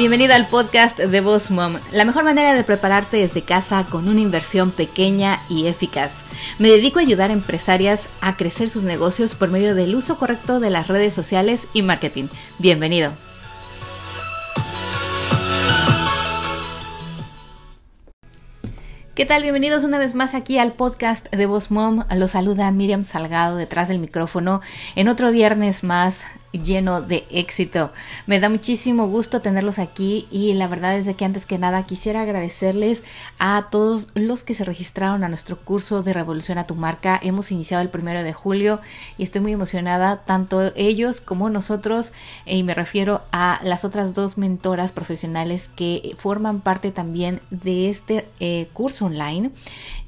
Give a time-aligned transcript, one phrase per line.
[0.00, 4.22] Bienvenido al podcast de Boss Mom, la mejor manera de prepararte desde casa con una
[4.22, 6.24] inversión pequeña y eficaz.
[6.58, 10.58] Me dedico a ayudar a empresarias a crecer sus negocios por medio del uso correcto
[10.58, 12.28] de las redes sociales y marketing.
[12.58, 13.12] Bienvenido.
[19.14, 19.42] ¿Qué tal?
[19.42, 22.04] Bienvenidos una vez más aquí al podcast de Voz Mom.
[22.16, 24.62] Los saluda Miriam Salgado detrás del micrófono
[24.96, 27.92] en otro viernes más lleno de éxito.
[28.26, 32.22] Me da muchísimo gusto tenerlos aquí y la verdad es que antes que nada quisiera
[32.22, 33.02] agradecerles
[33.38, 37.18] a todos los que se registraron a nuestro curso de Revolución a tu marca.
[37.22, 38.80] Hemos iniciado el primero de julio
[39.18, 42.12] y estoy muy emocionada, tanto ellos como nosotros,
[42.46, 48.26] y me refiero a las otras dos mentoras profesionales que forman parte también de este
[48.40, 49.50] eh, curso online,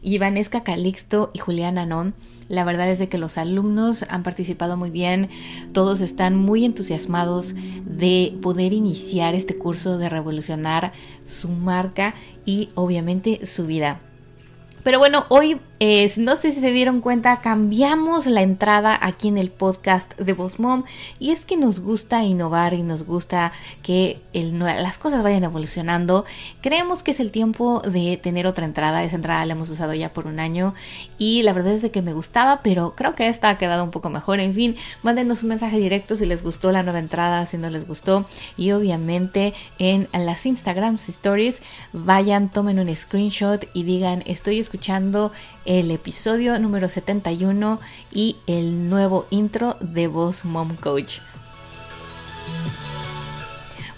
[0.02, 2.15] Ivanesca Calixto y Juliana Non.
[2.52, 5.30] La verdad es de que los alumnos han participado muy bien,
[5.73, 7.54] todos están muy entusiasmados
[7.87, 10.93] de poder iniciar este curso de revolucionar
[11.24, 12.13] su marca
[12.45, 14.01] y obviamente su vida.
[14.85, 15.60] Pero bueno, hoy
[16.16, 20.61] no sé si se dieron cuenta, cambiamos la entrada aquí en el podcast de Boss
[20.61, 20.85] Mom
[21.19, 23.51] y es que nos gusta innovar y nos gusta
[23.83, 26.25] que las cosas vayan evolucionando.
[26.60, 30.13] Creemos que es el tiempo de tener otra entrada, esa entrada la hemos usado ya
[30.13, 30.73] por un año
[31.19, 33.91] y la verdad es de que me gustaba, pero creo que esta ha quedado un
[33.91, 34.38] poco mejor.
[34.38, 37.88] En fin, mándenos un mensaje directo si les gustó la nueva entrada, si no les
[37.88, 38.25] gustó
[38.57, 41.60] y obviamente en las Instagram Stories
[41.93, 45.33] vayan, tomen un screenshot y digan estoy escuchando
[45.65, 47.80] el episodio número 71
[48.13, 51.19] y el nuevo intro de Voz Mom Coach.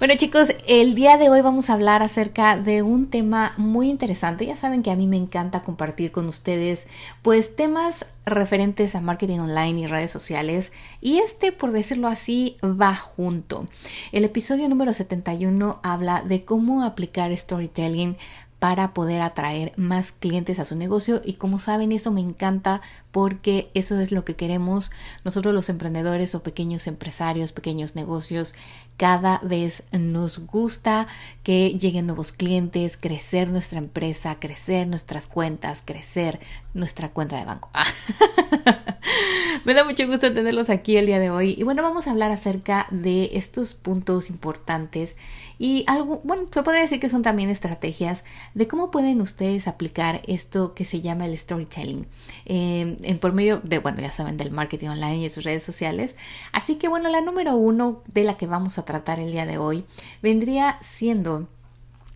[0.01, 4.45] Bueno chicos, el día de hoy vamos a hablar acerca de un tema muy interesante.
[4.45, 6.89] Ya saben que a mí me encanta compartir con ustedes
[7.23, 12.95] pues temas referentes a marketing online y redes sociales y este, por decirlo así, va
[12.95, 13.67] junto.
[14.13, 18.19] El episodio número 71 habla de cómo aplicar storytelling
[18.65, 22.81] para poder atraer más clientes a su negocio y como saben eso me encanta
[23.13, 24.91] porque eso es lo que queremos
[25.23, 28.55] nosotros los emprendedores o pequeños empresarios, pequeños negocios,
[28.97, 31.09] cada vez nos gusta
[31.43, 36.41] que lleguen nuevos clientes, crecer nuestra empresa, crecer nuestras cuentas, crecer
[36.73, 37.69] nuestra cuenta de banco.
[39.65, 41.55] Me da mucho gusto tenerlos aquí el día de hoy.
[41.59, 45.17] Y bueno, vamos a hablar acerca de estos puntos importantes
[45.59, 50.23] y algo, bueno, se podría decir que son también estrategias de cómo pueden ustedes aplicar
[50.27, 52.07] esto que se llama el storytelling
[52.47, 56.17] eh, en por medio de, bueno, ya saben, del marketing online y sus redes sociales.
[56.53, 59.59] Así que bueno, la número uno de la que vamos a tratar el día de
[59.59, 59.85] hoy
[60.23, 61.49] vendría siendo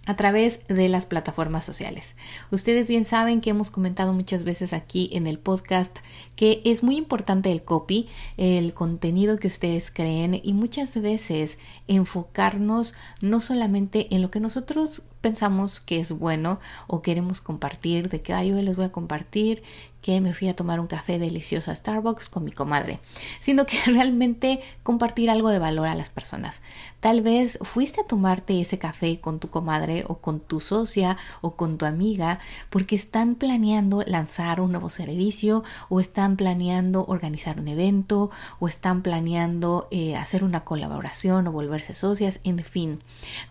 [0.09, 2.17] a través de las plataformas sociales.
[2.51, 5.99] Ustedes bien saben que hemos comentado muchas veces aquí en el podcast
[6.35, 8.09] que es muy importante el copy,
[8.39, 11.59] el contenido que ustedes creen y muchas veces
[11.89, 18.23] enfocarnos no solamente en lo que nosotros pensamos que es bueno o queremos compartir, de
[18.23, 19.63] que ay, yo les voy a compartir
[20.03, 23.01] que me fui a tomar un café delicioso a Starbucks con mi comadre,
[23.41, 26.63] sino que realmente compartir algo de valor a las personas.
[27.01, 31.55] Tal vez fuiste a tomarte ese café con tu comadre o con tu socia o
[31.55, 37.69] con tu amiga porque están planeando lanzar un nuevo servicio o están planeando organizar un
[37.69, 43.01] evento o están planeando eh, hacer una colaboración o volverse socias, en fin.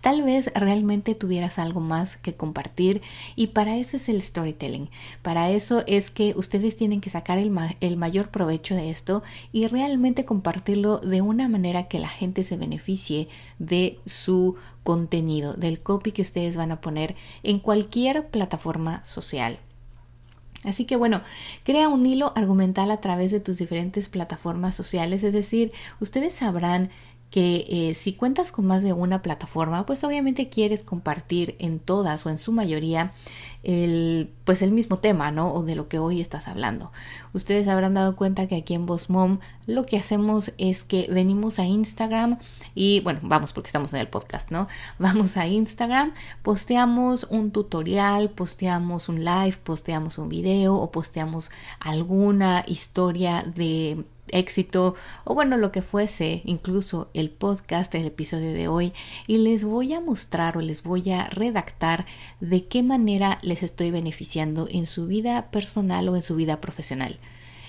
[0.01, 3.01] Tal vez realmente tuvieras algo más que compartir
[3.35, 4.89] y para eso es el storytelling.
[5.21, 9.21] Para eso es que ustedes tienen que sacar el, mayor provecho de esto
[9.51, 13.27] y realmente compartirlo de una manera que la gente se beneficie
[13.59, 19.59] de su contenido, del copy que ustedes van a poner en cualquier plataforma social.
[20.63, 21.21] Así que bueno,
[21.63, 26.89] crea un hilo argumental a través de tus diferentes plataformas sociales, es decir, ustedes sabrán
[27.29, 32.25] que eh, si cuentas con más de una plataforma, pues obviamente quieres compartir en todas
[32.25, 33.11] o en su mayoría
[33.63, 35.53] el, pues el mismo tema, ¿no?
[35.53, 36.91] O de lo que hoy estás hablando.
[37.33, 41.59] Ustedes habrán dado cuenta que aquí en Boss Mom lo que hacemos es que venimos
[41.59, 42.39] a Instagram
[42.75, 44.67] y bueno, vamos porque estamos en el podcast, ¿no?
[44.99, 46.13] Vamos a Instagram,
[46.43, 54.95] posteamos un tutorial, posteamos un live, posteamos un video o posteamos alguna historia de éxito
[55.23, 58.93] o bueno lo que fuese incluso el podcast el episodio de hoy
[59.27, 62.05] y les voy a mostrar o les voy a redactar
[62.39, 67.19] de qué manera les estoy beneficiando en su vida personal o en su vida profesional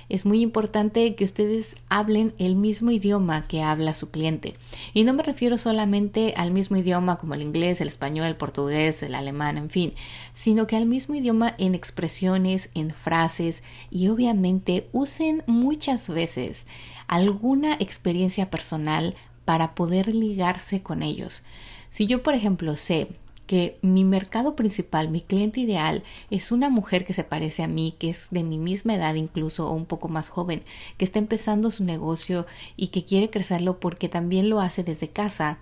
[0.08, 4.56] es muy importante que ustedes hablen el mismo idioma que habla su cliente.
[4.94, 9.02] Y no me refiero solamente al mismo idioma como el inglés, el español, el portugués,
[9.02, 9.94] el alemán, en fin,
[10.32, 16.66] sino que al mismo idioma en expresiones, en frases y obviamente usen muchas veces
[17.06, 19.14] alguna experiencia personal
[19.44, 21.42] para poder ligarse con ellos.
[21.90, 23.08] Si yo, por ejemplo, sé
[23.48, 27.96] que mi mercado principal, mi cliente ideal, es una mujer que se parece a mí,
[27.98, 30.62] que es de mi misma edad incluso o un poco más joven,
[30.98, 32.46] que está empezando su negocio
[32.76, 35.58] y que quiere crecerlo porque también lo hace desde casa,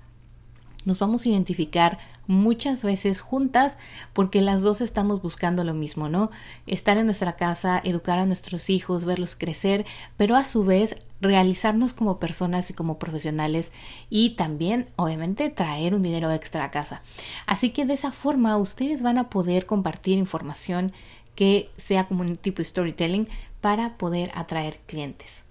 [0.85, 3.79] nos vamos a identificar muchas veces juntas
[4.13, 6.31] porque las dos estamos buscando lo mismo, ¿no?
[6.67, 9.87] Estar en nuestra casa, educar a nuestros hijos, verlos crecer,
[10.17, 13.73] pero a su vez realizarnos como personas y como profesionales
[14.11, 17.03] y también obviamente traer un dinero extra a casa.
[17.47, 20.93] Así que de esa forma ustedes van a poder compartir información
[21.35, 23.29] que sea como un tipo de storytelling
[23.61, 25.46] para poder atraer clientes.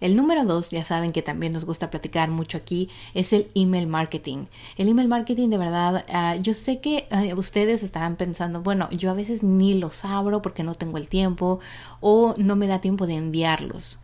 [0.00, 3.86] El número dos, ya saben que también nos gusta platicar mucho aquí, es el email
[3.86, 4.46] marketing.
[4.76, 9.10] El email marketing de verdad, ah, yo sé que ah, ustedes estarán pensando, bueno, yo
[9.10, 11.60] a veces ni los abro porque no tengo el tiempo
[12.00, 13.98] o no me da tiempo de enviarlos.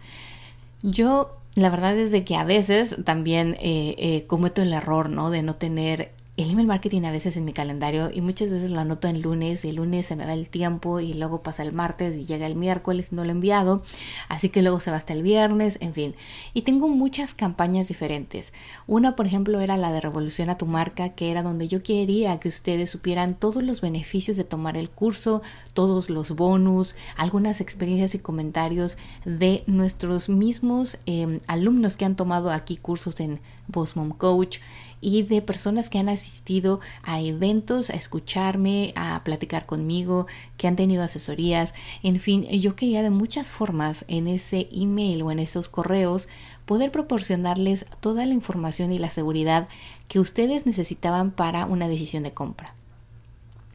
[0.83, 5.31] Yo, la verdad es de que a veces también eh, eh, cometo el error, ¿no?
[5.31, 8.81] De no tener el email marketing a veces en mi calendario y muchas veces lo
[8.81, 11.75] anoto en lunes y el lunes se me da el tiempo y luego pasa el
[11.75, 13.83] martes y llega el miércoles y no lo he enviado,
[14.31, 16.15] así que luego se va hasta el viernes, en fin.
[16.55, 18.55] Y tengo muchas campañas diferentes.
[18.87, 22.49] Una, por ejemplo, era la de Revoluciona tu marca, que era donde yo quería que
[22.49, 25.43] ustedes supieran todos los beneficios de tomar el curso,
[25.75, 28.97] todos los bonus, algunas experiencias y comentarios
[29.27, 33.39] de nuestros mismos em, alumnos que han tomado aquí cursos en
[33.69, 34.59] Boss Mom Coach
[35.03, 40.27] y de personas que han asistido a eventos, a escucharme, a platicar conmigo,
[40.57, 41.75] que han tenido asesorías.
[42.03, 46.29] En fin, yo quería de muchas formas en ese email o en esos correos
[46.65, 49.69] poder proporcionarles toda la información y la seguridad
[50.07, 52.75] que ustedes necesitaban para una decisión de compra.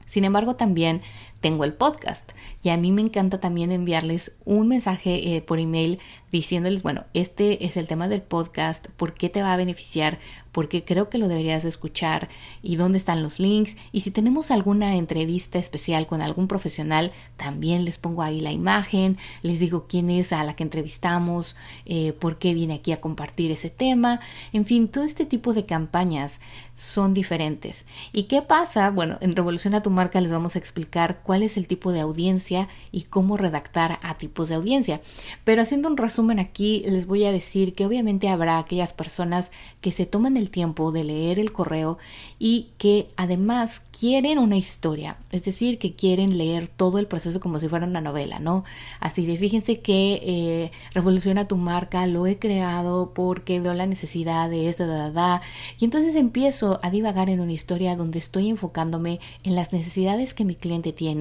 [0.06, 1.02] Sin embargo, también
[1.40, 2.32] tengo el podcast
[2.64, 6.00] y a mí me encanta también enviarles un mensaje eh, por email
[6.32, 10.20] diciéndoles, bueno, este es el tema del podcast, por qué te va a beneficiar,
[10.52, 12.30] por qué creo que lo deberías escuchar
[12.62, 13.78] y dónde están los links.
[13.92, 19.18] Y si tenemos alguna entrevista especial con algún profesional, también les pongo ahí la imagen,
[19.42, 21.56] les digo quién es a la que entrevistamos,
[21.86, 24.20] eh, por qué viene aquí a compartir ese tema.
[24.52, 26.42] En fin, todo este tipo de campañas
[26.74, 27.86] son diferentes.
[28.12, 28.90] ¿Y qué pasa?
[28.90, 32.00] Bueno, en Revolución a tu marca les vamos a explicar cuál es el tipo de
[32.00, 35.02] audiencia y cómo redactar a tipos de audiencia.
[35.44, 39.52] Pero haciendo un resumen aquí, les voy a decir que obviamente habrá aquellas personas
[39.82, 41.98] que se toman el tiempo de leer el correo
[42.40, 47.60] y que además quieren una historia, es decir, que quieren leer todo el proceso como
[47.60, 48.64] si fuera una novela, ¿no?
[49.02, 54.50] Así de fíjense que eh, revoluciona tu marca, lo he creado porque veo la necesidad
[54.50, 55.42] de esto, da, da, da,
[55.78, 60.46] y entonces empiezo a divagar en una historia donde estoy enfocándome en las necesidades que
[60.46, 61.17] mi cliente tiene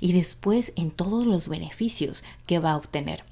[0.00, 3.24] y después en todos los beneficios que va a obtener.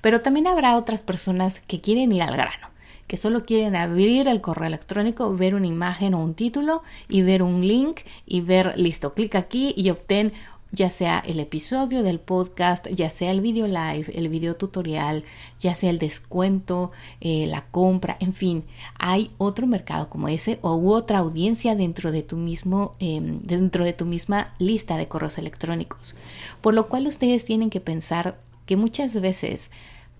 [0.00, 2.68] Pero también habrá otras personas que quieren ir al grano,
[3.06, 7.42] que solo quieren abrir el correo electrónico, ver una imagen o un título y ver
[7.42, 10.32] un link y ver, listo, clic aquí y obtén
[10.72, 15.24] ya sea el episodio del podcast, ya sea el video live, el video tutorial,
[15.60, 18.64] ya sea el descuento, eh, la compra, en fin,
[18.98, 23.92] hay otro mercado como ese o otra audiencia dentro de tu mismo, em, dentro de
[23.92, 26.16] tu misma lista de correos electrónicos.
[26.62, 29.70] Por lo cual ustedes tienen que pensar que muchas veces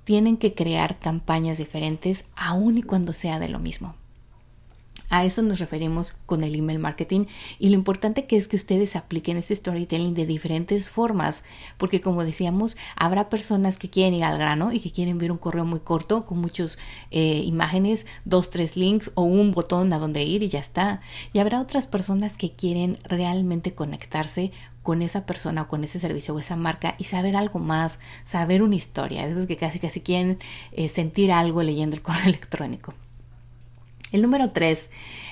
[0.05, 3.95] tienen que crear campañas diferentes aun y cuando sea de lo mismo.
[5.15, 7.27] A eso nos referimos con el email marketing
[7.59, 11.45] y lo importante que es que ustedes apliquen este storytelling de diferentes formas,
[11.77, 15.37] porque como decíamos, habrá personas que quieren ir al grano y que quieren ver un
[15.37, 16.79] correo muy corto con muchas
[17.11, 21.03] eh, imágenes, dos, tres links o un botón a donde ir y ya está.
[21.35, 24.51] Y habrá otras personas que quieren realmente conectarse
[24.83, 28.63] con esa persona o con ese servicio o esa marca y saber algo más, saber
[28.63, 30.39] una historia, esos que casi casi quieren
[30.73, 32.95] eh, sentir algo leyendo el correo electrónico.
[34.13, 34.91] El número tres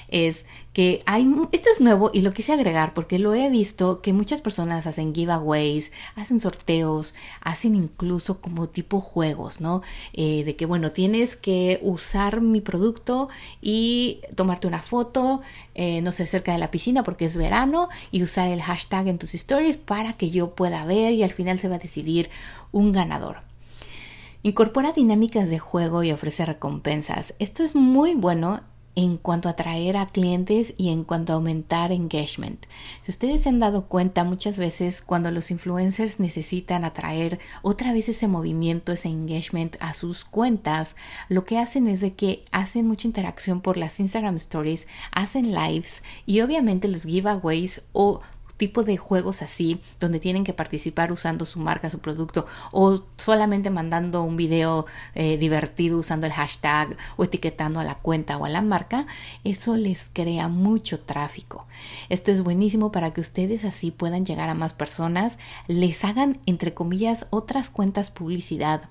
[0.09, 4.13] es que hay, esto es nuevo y lo quise agregar porque lo he visto que
[4.13, 9.83] muchas personas hacen giveaways, hacen sorteos, hacen incluso como tipo juegos, ¿no?
[10.13, 13.29] Eh, de que, bueno, tienes que usar mi producto
[13.61, 15.43] y tomarte una foto,
[15.75, 19.19] eh, no sé, cerca de la piscina porque es verano y usar el hashtag en
[19.19, 22.31] tus stories para que yo pueda ver y al final se va a decidir
[22.73, 23.39] un ganador.
[24.43, 27.35] Incorpora dinámicas de juego y ofrece recompensas.
[27.39, 28.63] Esto es muy bueno
[28.95, 32.67] en cuanto a atraer a clientes y en cuanto a aumentar engagement.
[33.03, 38.09] Si ustedes se han dado cuenta muchas veces cuando los influencers necesitan atraer otra vez
[38.09, 40.97] ese movimiento, ese engagement a sus cuentas,
[41.29, 46.03] lo que hacen es de que hacen mucha interacción por las Instagram stories, hacen lives
[46.27, 48.21] y obviamente los giveaways o
[48.61, 53.71] tipo de juegos así, donde tienen que participar usando su marca, su producto, o solamente
[53.71, 58.51] mandando un video eh, divertido usando el hashtag o etiquetando a la cuenta o a
[58.51, 59.07] la marca,
[59.45, 61.65] eso les crea mucho tráfico.
[62.11, 66.75] Esto es buenísimo para que ustedes así puedan llegar a más personas, les hagan, entre
[66.75, 68.91] comillas, otras cuentas publicidad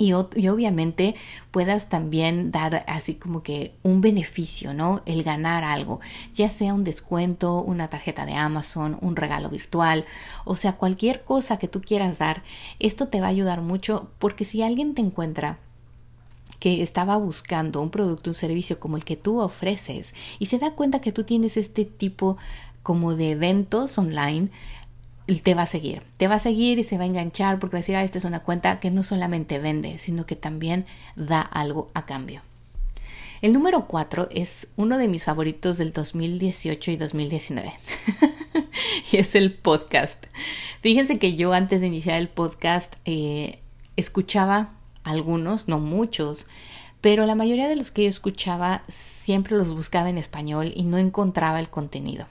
[0.00, 1.14] y, obviamente
[1.50, 5.02] puedas también dar así como que un beneficio, ¿no?
[5.04, 6.00] El ganar algo,
[6.32, 10.06] ya sea un descuento, una tarjeta de Amazon, un regalo virtual,
[10.46, 12.42] o sea, cualquier cosa que tú quieras dar,
[12.78, 15.58] esto te va a ayudar mucho porque si alguien te encuentra
[16.60, 20.72] que estaba buscando un producto, un servicio como el que tú ofreces y se da
[20.72, 22.38] cuenta que tú tienes este tipo
[22.82, 24.50] como de eventos online,
[25.38, 27.78] te va a seguir, te va a seguir y se va a enganchar porque va
[27.78, 31.40] a decir, ah, esta es una cuenta que no solamente vende, sino que también da
[31.40, 32.42] algo a cambio.
[33.40, 37.72] El número 4 es uno de mis favoritos del 2018 y 2019
[39.12, 40.26] y es el podcast.
[40.82, 43.60] Fíjense que yo antes de iniciar el podcast eh,
[43.96, 44.72] escuchaba
[45.04, 46.48] algunos, no muchos,
[47.00, 50.98] pero la mayoría de los que yo escuchaba siempre los buscaba en español y no
[50.98, 52.26] encontraba el contenido.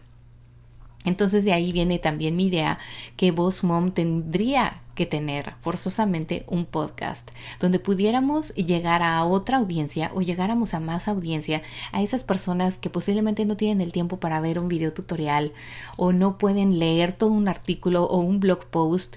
[1.06, 2.78] Entonces de ahí viene también mi idea
[3.16, 10.12] que Boss Mom tendría que tener forzosamente un podcast donde pudiéramos llegar a otra audiencia
[10.14, 11.62] o llegáramos a más audiencia
[11.94, 15.54] a esas personas que posiblemente no tienen el tiempo para ver un video tutorial
[15.96, 19.16] o no pueden leer todo un artículo o un blog post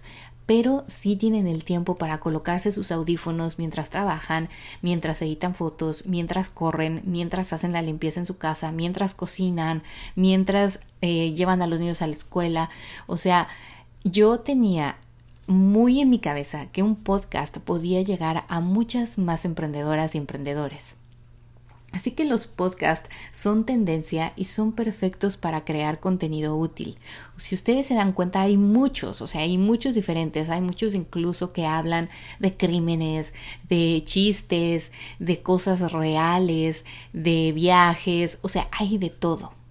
[0.53, 4.51] pero sí tienen el tiempo para colocarse sus audífonos mientras trabajan,
[4.83, 9.83] mientras editan fotos, mientras corren, mientras hacen la limpieza en su casa, mientras cocinan,
[10.15, 12.69] mientras eh, llevan a los niños a la escuela.
[13.07, 13.49] O sea,
[14.05, 14.99] yo tenía
[15.47, 20.97] muy en mi cabeza que un podcast podía llegar a muchas más emprendedoras y emprendedores.
[21.93, 26.99] Así que los podcasts son tendencia y son perfectos para crear contenido útil.
[27.37, 31.53] Si ustedes se dan cuenta, hay muchos, o sea, hay muchos diferentes, hay muchos incluso
[31.53, 32.09] que hablan
[32.39, 33.35] de crímenes,
[33.69, 39.62] de chistes, de cosas reales, de viajes, o sea, hay de todo.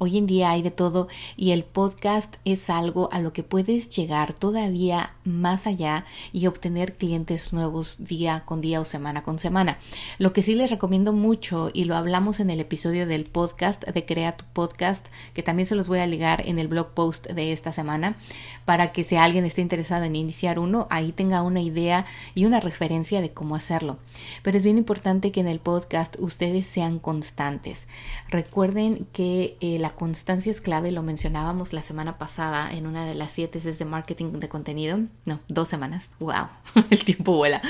[0.00, 3.88] Hoy en día hay de todo y el podcast es algo a lo que puedes
[3.88, 9.80] llegar todavía más allá y obtener clientes nuevos día con día o semana con semana.
[10.18, 14.06] Lo que sí les recomiendo mucho y lo hablamos en el episodio del podcast de
[14.06, 17.50] Crea tu podcast, que también se los voy a ligar en el blog post de
[17.50, 18.16] esta semana,
[18.64, 22.60] para que si alguien esté interesado en iniciar uno, ahí tenga una idea y una
[22.60, 23.98] referencia de cómo hacerlo.
[24.44, 27.88] Pero es bien importante que en el podcast ustedes sean constantes.
[28.28, 33.14] Recuerden que la la constancia es clave, lo mencionábamos la semana pasada en una de
[33.14, 36.48] las siete es de marketing de contenido, no, dos semanas, wow,
[36.90, 37.62] el tiempo vuela,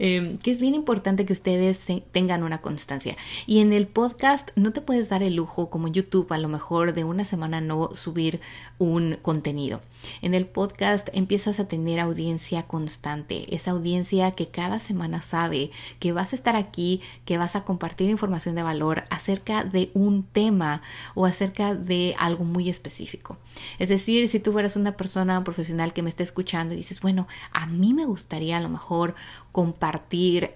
[0.00, 3.16] em, que es bien importante que ustedes tengan una constancia.
[3.46, 6.92] Y en el podcast no te puedes dar el lujo como YouTube a lo mejor
[6.92, 8.40] de una semana no subir
[8.78, 9.80] un contenido.
[10.22, 16.12] En el podcast empiezas a tener audiencia constante, esa audiencia que cada semana sabe que
[16.12, 20.82] vas a estar aquí, que vas a compartir información de valor acerca de un tema
[21.14, 23.38] o acerca de algo muy específico.
[23.78, 27.28] Es decir, si tú fueras una persona profesional que me está escuchando y dices, bueno,
[27.52, 29.14] a mí me gustaría a lo mejor
[29.52, 30.52] compartir,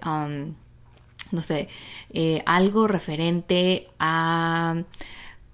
[1.31, 1.69] no sé,
[2.11, 4.83] eh, algo referente a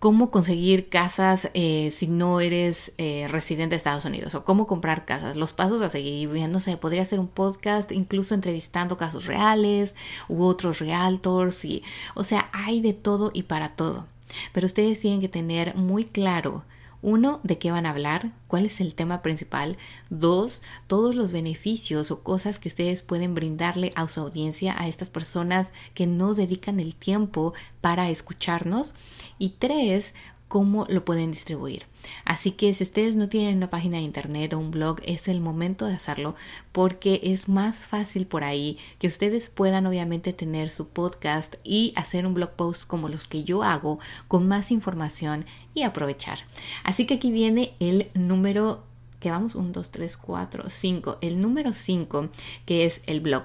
[0.01, 5.05] cómo conseguir casas eh, si no eres eh, residente de Estados Unidos o cómo comprar
[5.05, 9.93] casas, los pasos a seguir, no sé, podría ser un podcast incluso entrevistando casos reales
[10.27, 11.83] u otros realtors y,
[12.15, 14.07] o sea, hay de todo y para todo.
[14.53, 16.63] Pero ustedes tienen que tener muy claro
[17.01, 19.77] uno, de qué van a hablar, cuál es el tema principal.
[20.09, 25.09] Dos, todos los beneficios o cosas que ustedes pueden brindarle a su audiencia, a estas
[25.09, 28.93] personas que nos dedican el tiempo para escucharnos.
[29.39, 30.13] Y tres,
[30.51, 31.85] cómo lo pueden distribuir.
[32.25, 35.39] Así que si ustedes no tienen una página de internet o un blog, es el
[35.39, 36.35] momento de hacerlo
[36.73, 42.27] porque es más fácil por ahí que ustedes puedan obviamente tener su podcast y hacer
[42.27, 46.39] un blog post como los que yo hago con más información y aprovechar.
[46.83, 48.83] Así que aquí viene el número
[49.21, 51.17] que vamos, 1, 2, 3, 4, 5.
[51.21, 52.27] El número 5
[52.65, 53.43] que es el blog.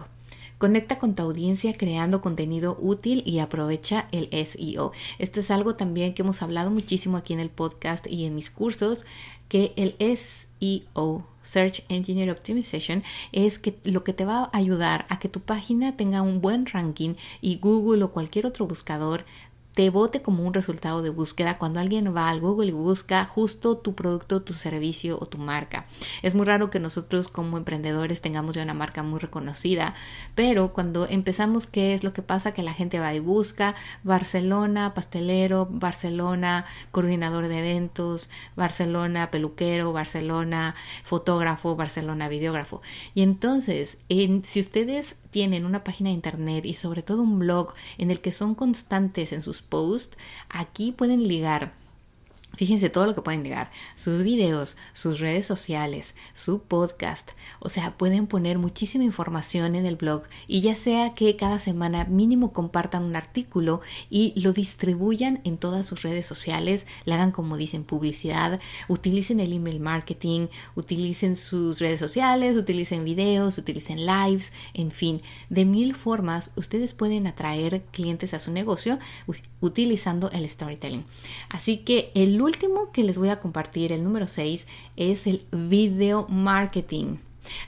[0.58, 4.92] Conecta con tu audiencia creando contenido útil y aprovecha el SEO.
[5.18, 8.48] Esto es algo también que hemos hablado muchísimo aquí en el podcast y en mis
[8.48, 9.04] cursos,
[9.48, 15.18] que el SEO, Search Engine Optimization, es que lo que te va a ayudar a
[15.18, 19.26] que tu página tenga un buen ranking y Google o cualquier otro buscador
[19.76, 23.76] te bote como un resultado de búsqueda cuando alguien va al Google y busca justo
[23.76, 25.84] tu producto, tu servicio o tu marca.
[26.22, 29.92] Es muy raro que nosotros como emprendedores tengamos ya una marca muy reconocida,
[30.34, 32.54] pero cuando empezamos, ¿qué es lo que pasa?
[32.54, 40.74] Que la gente va y busca Barcelona, pastelero, Barcelona, coordinador de eventos, Barcelona, peluquero, Barcelona,
[41.04, 42.80] fotógrafo, Barcelona, videógrafo.
[43.12, 48.10] Y entonces, si ustedes tienen una página de internet y sobre todo un blog en
[48.10, 50.16] el que son constantes en sus posts,
[50.48, 51.72] aquí pueden ligar
[52.56, 57.96] Fíjense todo lo que pueden llegar, sus videos, sus redes sociales, su podcast, o sea,
[57.96, 63.04] pueden poner muchísima información en el blog y ya sea que cada semana mínimo compartan
[63.04, 68.60] un artículo y lo distribuyan en todas sus redes sociales, le hagan como dicen publicidad,
[68.88, 75.20] utilicen el email marketing, utilicen sus redes sociales, utilicen videos, utilicen lives, en fin,
[75.50, 78.98] de mil formas ustedes pueden atraer clientes a su negocio
[79.60, 81.04] utilizando el storytelling.
[81.48, 86.26] Así que el último que les voy a compartir, el número 6, es el video
[86.28, 87.16] marketing.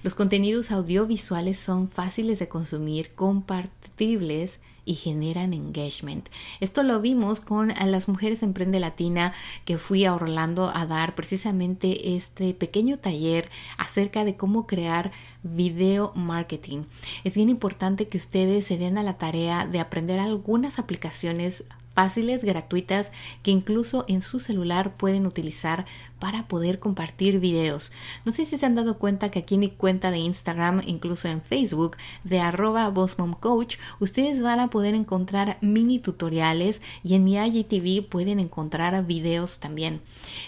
[0.02, 6.28] Los contenidos audiovisuales son fáciles de consumir, compartibles y generan engagement.
[6.60, 12.16] Esto lo vimos con las mujeres Emprende Latina que fui a Orlando a dar precisamente
[12.16, 15.10] este pequeño taller acerca de cómo crear
[15.42, 16.84] video marketing.
[17.24, 21.64] Es bien importante que ustedes se den a la tarea de aprender algunas aplicaciones
[21.98, 23.10] fáciles, gratuitas,
[23.42, 25.84] que incluso en su celular pueden utilizar
[26.20, 27.90] para poder compartir videos.
[28.24, 31.26] No sé si se han dado cuenta que aquí en mi cuenta de Instagram, incluso
[31.26, 32.94] en Facebook, de arroba
[33.40, 39.58] Coach, ustedes van a poder encontrar mini tutoriales y en mi IGTV pueden encontrar videos
[39.58, 40.00] también.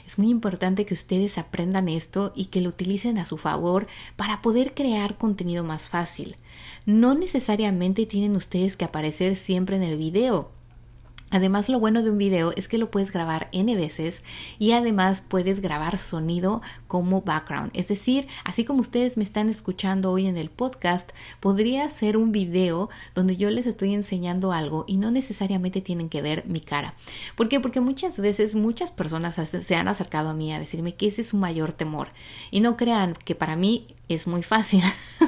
[0.07, 4.41] Es muy importante que ustedes aprendan esto y que lo utilicen a su favor para
[4.41, 6.37] poder crear contenido más fácil.
[6.87, 10.60] No necesariamente tienen ustedes que aparecer siempre en el video.
[11.31, 14.23] Además, lo bueno de un video es que lo puedes grabar N veces
[14.59, 17.71] y además puedes grabar sonido como background.
[17.75, 21.11] Es decir, así como ustedes me están escuchando hoy en el podcast,
[21.41, 26.23] podría ser un video donde yo les estoy enseñando algo y no necesariamente tienen que
[26.23, 26.95] ver mi cara.
[27.37, 27.61] ¿Por qué?
[27.61, 31.29] Porque muchas veces muchas personas se han acercado a mí a decirme que ese es
[31.29, 32.09] su mayor temor.
[32.51, 34.83] Y no crean que para mí es muy fácil.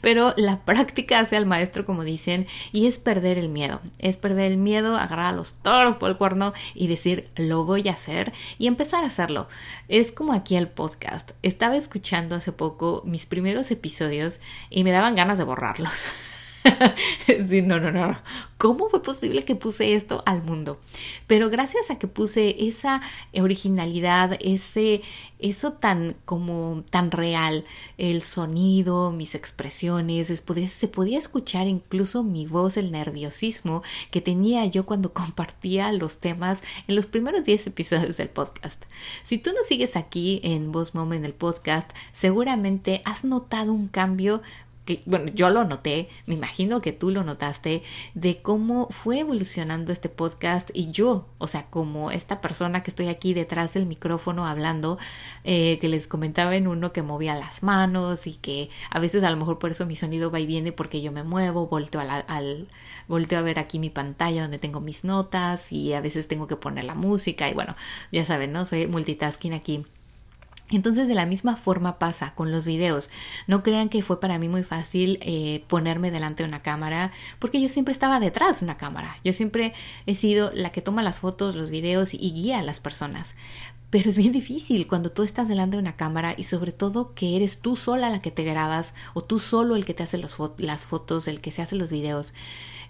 [0.00, 3.80] Pero la práctica hace al maestro, como dicen, y es perder el miedo.
[3.98, 7.88] Es perder el miedo, agarrar a los toros por el cuerno y decir, lo voy
[7.88, 9.48] a hacer y empezar a hacerlo.
[9.88, 11.32] Es como aquí el podcast.
[11.42, 16.06] Estaba escuchando hace poco mis primeros episodios y me daban ganas de borrarlos.
[17.48, 18.18] sí, no, no, no.
[18.58, 20.78] ¿Cómo fue posible que puse esto al mundo?
[21.26, 23.00] Pero gracias a que puse esa
[23.34, 25.00] originalidad, ese,
[25.38, 27.64] eso tan como tan real,
[27.96, 34.84] el sonido, mis expresiones, se podía escuchar incluso mi voz, el nerviosismo que tenía yo
[34.84, 38.84] cuando compartía los temas en los primeros 10 episodios del podcast.
[39.22, 43.88] Si tú no sigues aquí en Voz Mom en el podcast, seguramente has notado un
[43.88, 44.42] cambio
[45.06, 47.82] bueno, yo lo noté, me imagino que tú lo notaste,
[48.14, 53.08] de cómo fue evolucionando este podcast y yo, o sea, como esta persona que estoy
[53.08, 54.98] aquí detrás del micrófono hablando,
[55.44, 59.30] eh, que les comentaba en uno que movía las manos y que a veces a
[59.30, 62.68] lo mejor por eso mi sonido va y viene porque yo me muevo, volteo, al,
[63.08, 66.56] volteo a ver aquí mi pantalla donde tengo mis notas y a veces tengo que
[66.56, 67.74] poner la música y bueno,
[68.12, 68.66] ya saben, ¿no?
[68.66, 69.84] Soy multitasking aquí
[70.76, 73.10] entonces de la misma forma pasa con los videos.
[73.46, 77.60] No crean que fue para mí muy fácil eh, ponerme delante de una cámara porque
[77.60, 79.18] yo siempre estaba detrás de una cámara.
[79.24, 79.74] Yo siempre
[80.06, 83.34] he sido la que toma las fotos, los videos y guía a las personas.
[83.90, 87.34] Pero es bien difícil cuando tú estás delante de una cámara y sobre todo que
[87.34, 90.84] eres tú sola la que te grabas o tú solo el que te hace las
[90.84, 92.32] fotos, el que se hace los videos.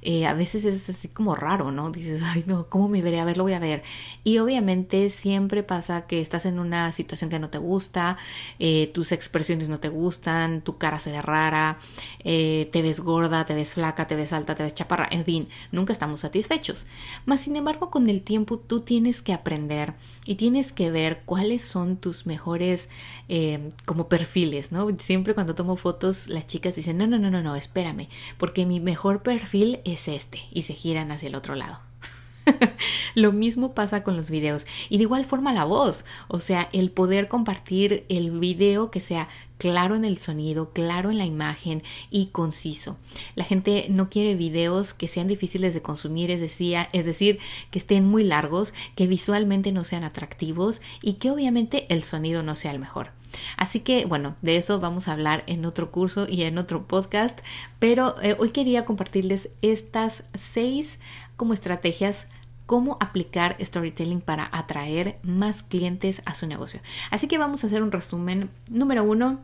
[0.03, 1.91] Eh, a veces es así como raro, ¿no?
[1.91, 3.21] Dices, ay, no, ¿cómo me veré?
[3.21, 3.83] A ver, lo voy a ver.
[4.25, 8.17] Y obviamente siempre pasa que estás en una situación que no te gusta,
[8.59, 11.79] eh, tus expresiones no te gustan, tu cara se ve rara,
[12.25, 15.49] eh, te ves gorda, te ves flaca, te ves alta, te ves chaparra, en fin,
[15.73, 16.87] nunca estamos satisfechos.
[17.27, 21.63] Mas, sin embargo, con el tiempo tú tienes que aprender y tienes que ver cuáles
[21.63, 22.89] son tus mejores
[23.87, 24.89] como perfiles, ¿no?
[24.99, 28.09] Siempre cuando tomo fotos las chicas dicen, no, no, no, no, no, espérame,
[28.39, 31.81] porque mi mejor perfil este y se giran hacia el otro lado.
[33.15, 36.91] Lo mismo pasa con los videos y de igual forma la voz, o sea, el
[36.91, 42.27] poder compartir el video que sea claro en el sonido, claro en la imagen y
[42.27, 42.97] conciso.
[43.35, 47.39] La gente no quiere videos que sean difíciles de consumir, es decir, es decir,
[47.71, 52.57] que estén muy largos, que visualmente no sean atractivos y que obviamente el sonido no
[52.57, 53.20] sea el mejor.
[53.57, 57.41] Así que bueno, de eso vamos a hablar en otro curso y en otro podcast,
[57.79, 61.01] pero eh, hoy quería compartirles estas seis
[61.37, 62.29] como estrategias
[62.71, 66.81] cómo aplicar storytelling para atraer más clientes a su negocio.
[67.11, 68.49] Así que vamos a hacer un resumen.
[68.71, 69.41] Número uno,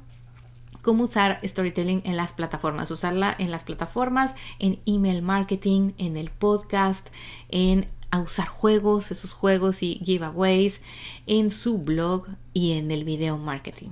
[0.86, 6.30] cómo usar storytelling en las plataformas, usarla en las plataformas, en email marketing, en el
[6.30, 7.08] podcast,
[7.48, 10.80] en usar juegos, esos juegos y giveaways
[11.26, 13.90] en su blog y en el video marketing.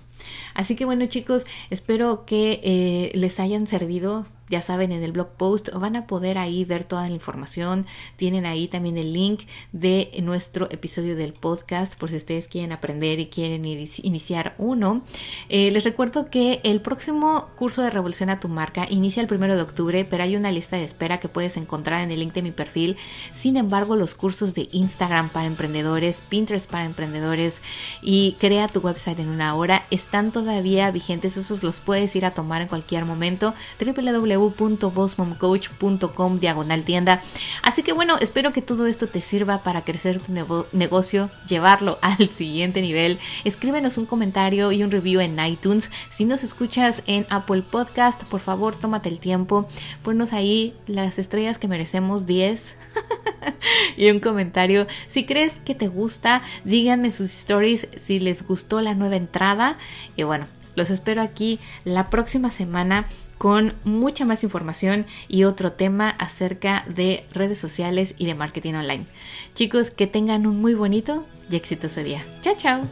[0.54, 5.30] Así que bueno chicos, espero que eh, les hayan servido ya saben, en el blog
[5.36, 7.86] post van a poder ahí ver toda la información.
[8.16, 13.20] Tienen ahí también el link de nuestro episodio del podcast por si ustedes quieren aprender
[13.20, 15.02] y quieren iniciar uno.
[15.48, 19.56] Eh, les recuerdo que el próximo curso de Revolución a tu marca inicia el primero
[19.56, 22.42] de octubre, pero hay una lista de espera que puedes encontrar en el link de
[22.42, 22.96] mi perfil.
[23.32, 27.62] Sin embargo, los cursos de Instagram para emprendedores, Pinterest para emprendedores
[28.02, 31.38] y crea tu website en una hora están todavía vigentes.
[31.38, 33.54] Esos los puedes ir a tomar en cualquier momento.
[33.80, 37.20] www www.bossmomcoach.com diagonal tienda.
[37.62, 40.32] Así que bueno, espero que todo esto te sirva para crecer tu
[40.72, 43.18] negocio, llevarlo al siguiente nivel.
[43.44, 45.90] Escríbenos un comentario y un review en iTunes.
[46.10, 49.68] Si nos escuchas en Apple Podcast, por favor, tómate el tiempo,
[50.02, 52.76] ponnos ahí las estrellas que merecemos, 10.
[53.96, 54.86] y un comentario.
[55.06, 59.76] Si crees que te gusta, díganme sus stories si les gustó la nueva entrada.
[60.16, 63.06] Y bueno, los espero aquí la próxima semana
[63.44, 69.04] con mucha más información y otro tema acerca de redes sociales y de marketing online.
[69.52, 72.24] Chicos, que tengan un muy bonito y exitoso día.
[72.40, 72.88] Chao, chao.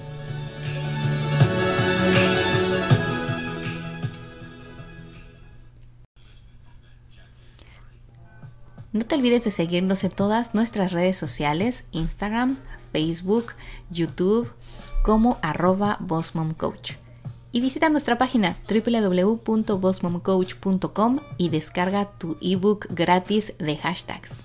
[8.92, 12.58] No te olvides de seguirnos en todas nuestras redes sociales, Instagram,
[12.92, 13.54] Facebook,
[13.88, 14.52] YouTube,
[15.02, 17.01] como arroba bossmomcoach
[17.52, 24.42] y visita nuestra página www.bossmomcoach.com y descarga tu ebook gratis de hashtags.